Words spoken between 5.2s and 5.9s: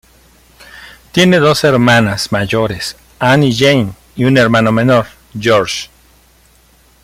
George.